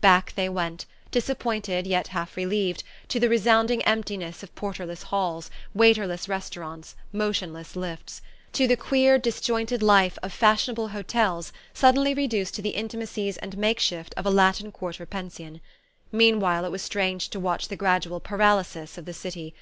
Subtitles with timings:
[0.00, 6.26] Back they went, disappointed yet half relieved, to the resounding emptiness of porterless halls, waiterless
[6.26, 8.22] restaurants, motionless lifts:
[8.54, 13.78] to the queer disjointed life of fashionable hotels suddenly reduced to the intimacies and make
[13.78, 15.60] shift of a Latin Quarter pension.
[16.10, 19.54] Meanwhile it was strange to watch the gradual paralysis of the city.